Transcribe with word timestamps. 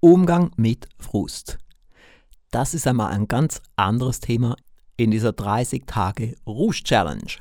Umgang 0.00 0.50
mit 0.56 0.88
Frust. 0.98 1.58
Das 2.50 2.74
ist 2.74 2.86
einmal 2.86 3.12
ein 3.12 3.28
ganz 3.28 3.62
anderes 3.76 4.20
Thema 4.20 4.56
in 4.96 5.10
dieser 5.10 5.32
30 5.32 5.84
Tage 5.86 6.34
Rouge 6.46 6.82
Challenge. 6.84 7.32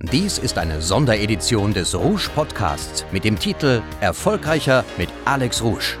Dies 0.00 0.38
ist 0.38 0.58
eine 0.58 0.80
Sonderedition 0.80 1.74
des 1.74 1.94
Rouge 1.94 2.30
Podcasts 2.34 3.04
mit 3.12 3.24
dem 3.24 3.38
Titel 3.38 3.82
Erfolgreicher 4.00 4.84
mit 4.96 5.10
Alex 5.26 5.62
Rouge. 5.62 5.98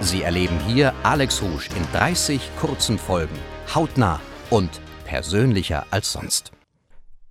Sie 0.00 0.22
erleben 0.22 0.58
hier 0.66 0.92
Alex 1.04 1.40
Rouge 1.40 1.68
in 1.76 1.84
30 1.92 2.40
kurzen 2.58 2.98
Folgen, 2.98 3.38
hautnah 3.72 4.20
und 4.50 4.80
persönlicher 5.04 5.86
als 5.90 6.12
sonst. 6.12 6.50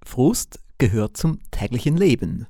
Frust 0.04 0.60
gehört 0.78 1.18
zum 1.18 1.40
täglichen 1.52 1.98
Leben. 1.98 2.48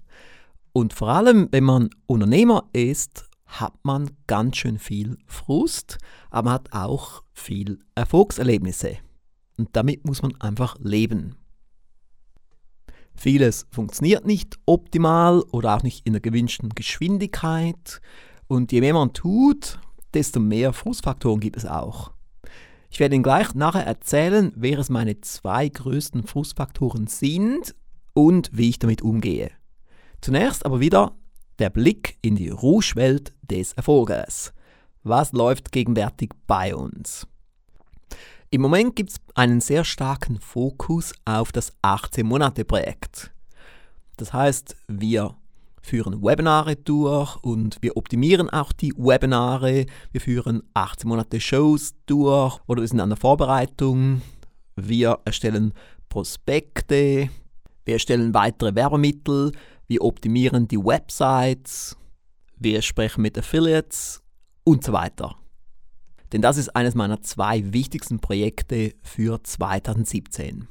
Und 0.73 0.93
vor 0.93 1.09
allem, 1.09 1.47
wenn 1.51 1.63
man 1.63 1.89
Unternehmer 2.05 2.69
ist, 2.71 3.28
hat 3.49 3.73
man 3.83 4.11
ganz 4.27 4.57
schön 4.57 4.77
viel 4.77 5.17
Frust, 5.25 5.97
aber 6.29 6.45
man 6.45 6.53
hat 6.53 6.73
auch 6.73 7.23
viel 7.33 7.79
Erfolgserlebnisse. 7.95 8.97
Und 9.57 9.69
damit 9.73 10.05
muss 10.05 10.21
man 10.21 10.39
einfach 10.39 10.77
leben. 10.79 11.35
Vieles 13.15 13.67
funktioniert 13.71 14.25
nicht 14.25 14.57
optimal 14.65 15.41
oder 15.51 15.75
auch 15.75 15.83
nicht 15.83 16.05
in 16.05 16.13
der 16.13 16.21
gewünschten 16.21 16.69
Geschwindigkeit. 16.69 17.99
Und 18.47 18.71
je 18.71 18.79
mehr 18.79 18.93
man 18.93 19.13
tut, 19.13 19.79
desto 20.13 20.39
mehr 20.39 20.71
Frustfaktoren 20.71 21.41
gibt 21.41 21.57
es 21.57 21.65
auch. 21.65 22.11
Ich 22.91 22.99
werde 22.99 23.15
Ihnen 23.15 23.23
gleich 23.23 23.53
nachher 23.55 23.85
erzählen, 23.85 24.53
wer 24.55 24.79
es 24.79 24.89
meine 24.89 25.19
zwei 25.21 25.67
größten 25.67 26.23
Frustfaktoren 26.23 27.07
sind 27.07 27.75
und 28.13 28.49
wie 28.53 28.69
ich 28.69 28.79
damit 28.79 29.01
umgehe. 29.01 29.51
Zunächst 30.21 30.65
aber 30.65 30.79
wieder 30.79 31.17
der 31.59 31.69
Blick 31.69 32.17
in 32.21 32.35
die 32.35 32.49
Rouge-Welt 32.49 33.33
des 33.41 33.73
Erfolges. 33.73 34.53
Was 35.03 35.33
läuft 35.33 35.71
gegenwärtig 35.71 36.31
bei 36.47 36.75
uns? 36.75 37.27
Im 38.49 38.61
Moment 38.61 38.95
gibt 38.95 39.11
es 39.11 39.17
einen 39.35 39.61
sehr 39.61 39.83
starken 39.83 40.39
Fokus 40.39 41.13
auf 41.25 41.51
das 41.51 41.73
18-Monate-Projekt. 41.83 43.31
Das 44.17 44.33
heißt, 44.33 44.75
wir 44.87 45.35
führen 45.81 46.23
Webinare 46.23 46.75
durch 46.75 47.35
und 47.37 47.77
wir 47.81 47.95
optimieren 47.95 48.49
auch 48.49 48.73
die 48.73 48.93
Webinare. 48.97 49.85
Wir 50.11 50.21
führen 50.21 50.63
18 50.73 51.07
Monate 51.07 51.39
Shows 51.39 51.93
durch 52.05 52.59
oder 52.67 52.81
wir 52.81 52.87
sind 52.87 52.99
an 52.99 53.09
der 53.09 53.17
Vorbereitung. 53.17 54.21
Wir 54.75 55.19
erstellen 55.25 55.73
Prospekte, 56.09 57.29
wir 57.85 57.93
erstellen 57.93 58.33
weitere 58.33 58.75
Werbemittel, 58.75 59.51
wir 59.89 60.03
optimieren 60.03 60.67
die 60.67 60.77
Websites, 60.77 61.97
wir 62.57 62.81
sprechen 62.83 63.23
mit 63.23 63.37
Affiliates 63.37 64.21
und 64.63 64.83
so 64.83 64.93
weiter. 64.93 65.35
Denn 66.31 66.43
das 66.43 66.57
ist 66.57 66.75
eines 66.75 66.93
meiner 66.93 67.21
zwei 67.21 67.73
wichtigsten 67.73 68.19
Projekte 68.19 68.93
für 69.01 69.43
2017. 69.43 70.67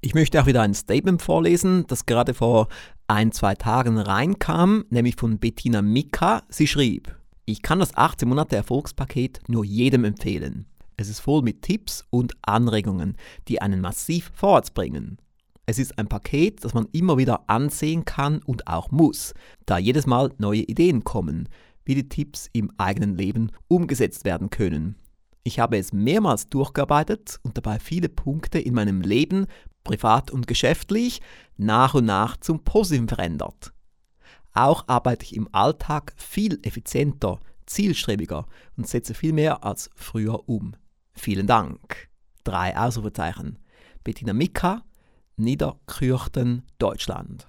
Ich 0.00 0.14
möchte 0.14 0.42
auch 0.42 0.46
wieder 0.46 0.62
ein 0.62 0.74
Statement 0.74 1.22
vorlesen, 1.22 1.86
das 1.86 2.06
gerade 2.06 2.34
vor 2.34 2.68
ein, 3.06 3.30
zwei 3.30 3.54
Tagen 3.54 3.98
reinkam, 3.98 4.84
nämlich 4.90 5.14
von 5.14 5.38
Bettina 5.38 5.80
Mika. 5.80 6.42
Sie 6.48 6.66
schrieb, 6.66 7.16
ich 7.44 7.62
kann 7.62 7.78
das 7.78 7.96
18 7.96 8.28
Monate 8.28 8.56
Erfolgspaket 8.56 9.42
nur 9.46 9.64
jedem 9.64 10.04
empfehlen. 10.04 10.66
Es 10.96 11.08
ist 11.08 11.20
voll 11.20 11.42
mit 11.42 11.62
Tipps 11.62 12.04
und 12.10 12.32
Anregungen, 12.42 13.16
die 13.46 13.62
einen 13.62 13.80
massiv 13.80 14.32
vorwärts 14.34 14.72
bringen. 14.72 15.18
Es 15.68 15.78
ist 15.78 15.98
ein 15.98 16.08
Paket, 16.08 16.64
das 16.64 16.72
man 16.72 16.88
immer 16.92 17.18
wieder 17.18 17.50
ansehen 17.50 18.06
kann 18.06 18.38
und 18.42 18.66
auch 18.68 18.90
muss, 18.90 19.34
da 19.66 19.76
jedes 19.76 20.06
Mal 20.06 20.32
neue 20.38 20.62
Ideen 20.62 21.04
kommen, 21.04 21.46
wie 21.84 21.94
die 21.94 22.08
Tipps 22.08 22.48
im 22.54 22.72
eigenen 22.78 23.18
Leben 23.18 23.52
umgesetzt 23.68 24.24
werden 24.24 24.48
können. 24.48 24.96
Ich 25.42 25.58
habe 25.58 25.76
es 25.76 25.92
mehrmals 25.92 26.48
durchgearbeitet 26.48 27.38
und 27.42 27.58
dabei 27.58 27.80
viele 27.80 28.08
Punkte 28.08 28.58
in 28.58 28.72
meinem 28.72 29.02
Leben, 29.02 29.44
privat 29.84 30.30
und 30.30 30.46
geschäftlich, 30.46 31.20
nach 31.58 31.92
und 31.92 32.06
nach 32.06 32.38
zum 32.38 32.64
Positiven 32.64 33.08
verändert. 33.08 33.74
Auch 34.54 34.88
arbeite 34.88 35.26
ich 35.26 35.36
im 35.36 35.50
Alltag 35.52 36.14
viel 36.16 36.60
effizienter, 36.62 37.40
zielstrebiger 37.66 38.46
und 38.78 38.88
setze 38.88 39.12
viel 39.12 39.34
mehr 39.34 39.64
als 39.64 39.90
früher 39.94 40.48
um. 40.48 40.72
Vielen 41.12 41.46
Dank. 41.46 42.08
Drei 42.42 42.74
Ausrufezeichen. 42.74 43.58
Bettina 44.02 44.32
Mika, 44.32 44.82
Niederkirchten, 45.38 46.62
Deutschland. 46.78 47.48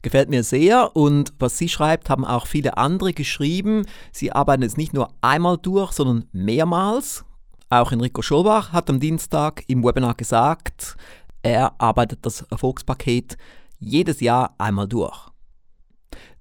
Gefällt 0.00 0.30
mir 0.30 0.44
sehr 0.44 0.94
und 0.94 1.32
was 1.40 1.58
sie 1.58 1.68
schreibt, 1.68 2.08
haben 2.08 2.24
auch 2.24 2.46
viele 2.46 2.76
andere 2.76 3.12
geschrieben. 3.12 3.84
Sie 4.12 4.30
arbeiten 4.30 4.62
es 4.62 4.76
nicht 4.76 4.94
nur 4.94 5.08
einmal 5.20 5.58
durch, 5.58 5.92
sondern 5.92 6.26
mehrmals. 6.32 7.24
Auch 7.68 7.90
Enrico 7.90 8.22
Scholbach 8.22 8.72
hat 8.72 8.88
am 8.90 9.00
Dienstag 9.00 9.64
im 9.66 9.82
Webinar 9.84 10.14
gesagt, 10.14 10.96
er 11.42 11.80
arbeitet 11.80 12.24
das 12.24 12.42
Erfolgspaket 12.42 13.36
jedes 13.78 14.20
Jahr 14.20 14.54
einmal 14.58 14.88
durch. 14.88 15.28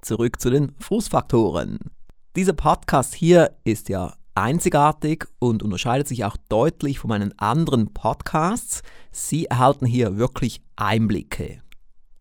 Zurück 0.01 0.39
zu 0.39 0.49
den 0.49 0.73
Frustfaktoren. 0.79 1.79
Dieser 2.35 2.53
Podcast 2.53 3.15
hier 3.15 3.57
ist 3.63 3.89
ja 3.89 4.13
einzigartig 4.37 5.25
und 5.39 5.63
unterscheidet 5.63 6.07
sich 6.07 6.23
auch 6.23 6.37
deutlich 6.47 6.99
von 6.99 7.09
meinen 7.09 7.37
anderen 7.39 7.93
Podcasts. 7.93 8.83
Sie 9.11 9.45
erhalten 9.45 9.85
hier 9.85 10.17
wirklich 10.17 10.61
Einblicke. 10.75 11.61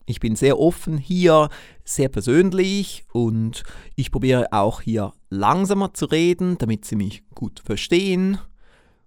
Ich 0.07 0.21
bin 0.21 0.35
sehr 0.35 0.59
offen 0.59 0.97
hier, 0.99 1.51
sehr 1.85 2.09
persönlich 2.09 3.05
und 3.13 3.65
ich 3.97 4.11
probiere 4.11 4.53
auch 4.53 4.81
hier 4.81 5.13
langsamer 5.29 5.93
zu 5.95 6.07
reden, 6.07 6.57
damit 6.59 6.85
Sie 6.85 6.97
mich 6.97 7.23
gut 7.35 7.61
verstehen. 7.65 8.39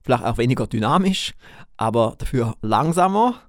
Vielleicht 0.01 0.23
auch 0.25 0.37
weniger 0.37 0.67
dynamisch, 0.67 1.33
aber 1.77 2.15
dafür 2.17 2.55
langsamer. 2.61 3.48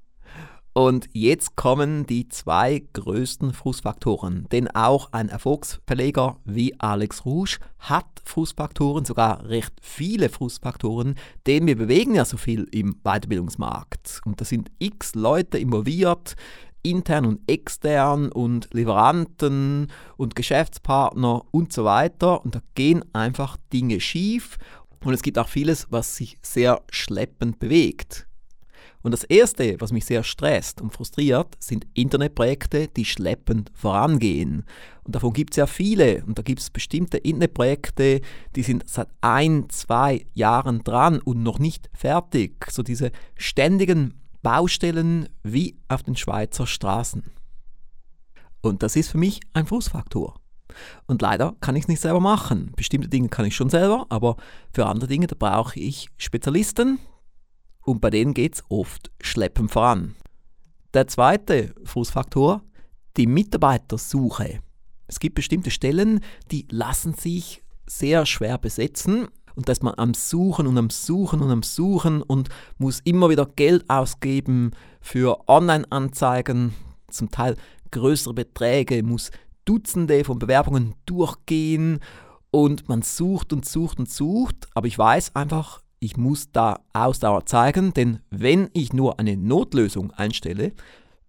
Und 0.72 1.08
jetzt 1.12 1.56
kommen 1.56 2.06
die 2.06 2.28
zwei 2.28 2.84
größten 2.92 3.52
Frustfaktoren. 3.52 4.46
Denn 4.52 4.68
auch 4.68 5.12
ein 5.12 5.28
Erfolgsverleger 5.28 6.36
wie 6.44 6.78
Alex 6.78 7.24
Rouge 7.24 7.58
hat 7.80 8.06
Frustfaktoren, 8.24 9.04
sogar 9.04 9.48
recht 9.48 9.72
viele 9.82 10.28
Frustfaktoren, 10.28 11.16
denn 11.46 11.66
wir 11.66 11.76
bewegen 11.76 12.14
ja 12.14 12.24
so 12.24 12.36
viel 12.36 12.68
im 12.70 13.00
Weiterbildungsmarkt. 13.02 14.20
Und 14.24 14.40
da 14.40 14.44
sind 14.44 14.70
x 14.78 15.16
Leute 15.16 15.58
involviert, 15.58 16.36
intern 16.82 17.26
und 17.26 17.40
extern 17.50 18.30
und 18.30 18.72
Lieferanten 18.72 19.88
und 20.16 20.36
Geschäftspartner 20.36 21.42
und 21.50 21.72
so 21.72 21.84
weiter. 21.84 22.44
Und 22.44 22.54
da 22.54 22.60
gehen 22.74 23.04
einfach 23.12 23.56
Dinge 23.72 24.00
schief. 24.00 24.56
Und 25.04 25.14
es 25.14 25.22
gibt 25.22 25.38
auch 25.38 25.48
vieles, 25.48 25.88
was 25.90 26.16
sich 26.16 26.38
sehr 26.42 26.82
schleppend 26.90 27.58
bewegt. 27.58 28.28
Und 29.02 29.12
das 29.12 29.24
Erste, 29.24 29.76
was 29.80 29.92
mich 29.92 30.04
sehr 30.04 30.22
stresst 30.22 30.80
und 30.80 30.92
frustriert, 30.92 31.56
sind 31.58 31.86
Internetprojekte, 31.94 32.88
die 32.88 33.04
schleppend 33.04 33.70
vorangehen. 33.74 34.64
Und 35.04 35.14
davon 35.14 35.32
gibt 35.32 35.54
es 35.54 35.56
ja 35.56 35.66
viele. 35.66 36.22
Und 36.26 36.38
da 36.38 36.42
gibt 36.42 36.60
es 36.60 36.70
bestimmte 36.70 37.16
Internetprojekte, 37.16 38.20
die 38.54 38.62
sind 38.62 38.86
seit 38.86 39.08
ein, 39.22 39.68
zwei 39.70 40.26
Jahren 40.34 40.84
dran 40.84 41.20
und 41.20 41.42
noch 41.42 41.58
nicht 41.58 41.88
fertig. 41.94 42.66
So 42.70 42.82
diese 42.82 43.10
ständigen 43.36 44.20
Baustellen 44.42 45.28
wie 45.42 45.78
auf 45.88 46.02
den 46.02 46.16
Schweizer 46.16 46.66
Straßen. 46.66 47.24
Und 48.60 48.82
das 48.82 48.96
ist 48.96 49.08
für 49.08 49.18
mich 49.18 49.40
ein 49.54 49.66
Frustfaktor. 49.66 50.38
Und 51.06 51.22
leider 51.22 51.54
kann 51.60 51.76
ich 51.76 51.84
es 51.84 51.88
nicht 51.88 52.00
selber 52.00 52.20
machen. 52.20 52.72
Bestimmte 52.76 53.08
Dinge 53.08 53.28
kann 53.28 53.44
ich 53.44 53.56
schon 53.56 53.70
selber, 53.70 54.06
aber 54.08 54.36
für 54.72 54.86
andere 54.86 55.08
Dinge, 55.08 55.26
da 55.26 55.36
brauche 55.38 55.78
ich 55.80 56.08
Spezialisten, 56.16 56.98
und 57.82 58.00
bei 58.00 58.10
denen 58.10 58.34
geht 58.34 58.54
es 58.56 58.64
oft 58.68 59.10
schleppend 59.20 59.70
voran. 59.70 60.14
Der 60.94 61.06
zweite 61.06 61.74
Fußfaktor, 61.84 62.62
die 63.16 63.26
Mitarbeitersuche. 63.26 64.60
Es 65.06 65.18
gibt 65.18 65.34
bestimmte 65.34 65.70
Stellen, 65.70 66.20
die 66.50 66.66
lassen 66.70 67.14
sich 67.14 67.62
sehr 67.86 68.26
schwer 68.26 68.58
besetzen 68.58 69.28
und 69.54 69.68
da 69.68 69.72
ist 69.72 69.82
man 69.82 69.94
am 69.96 70.14
Suchen 70.14 70.66
und 70.66 70.78
am 70.78 70.90
Suchen 70.90 71.40
und 71.40 71.50
am 71.50 71.62
Suchen 71.62 72.22
und 72.22 72.48
muss 72.78 73.00
immer 73.00 73.28
wieder 73.28 73.46
Geld 73.46 73.88
ausgeben 73.88 74.70
für 75.00 75.48
Online-Anzeigen, 75.48 76.74
zum 77.10 77.30
Teil 77.30 77.56
größere 77.90 78.34
Beträge, 78.34 79.02
muss 79.02 79.30
Dutzende 79.64 80.24
von 80.24 80.38
Bewerbungen 80.38 80.94
durchgehen 81.06 82.00
und 82.50 82.88
man 82.88 83.02
sucht 83.02 83.52
und 83.52 83.64
sucht 83.64 83.98
und 83.98 84.10
sucht, 84.10 84.68
aber 84.74 84.86
ich 84.86 84.98
weiß 84.98 85.36
einfach, 85.36 85.82
ich 86.00 86.16
muss 86.16 86.50
da 86.50 86.80
Ausdauer 86.94 87.44
zeigen, 87.44 87.92
denn 87.92 88.20
wenn 88.30 88.70
ich 88.72 88.92
nur 88.92 89.20
eine 89.20 89.36
Notlösung 89.36 90.10
einstelle, 90.12 90.72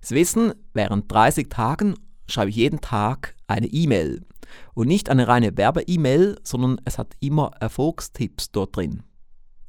Sie 0.02 0.16
wissen, 0.16 0.54
während 0.74 1.12
30 1.12 1.52
Tagen 1.52 1.94
schreibe 2.26 2.50
ich 2.50 2.56
jeden 2.56 2.82
Tag 2.82 3.36
eine 3.46 3.68
E-Mail. 3.68 4.26
Und 4.74 4.88
nicht 4.88 5.12
eine 5.12 5.28
reine 5.28 5.56
Werbe-E-Mail, 5.56 6.40
sondern 6.42 6.82
es 6.84 6.98
hat 6.98 7.14
immer 7.20 7.52
Erfolgstipps 7.60 8.52
dort 8.52 8.76
drin. 8.76 9.04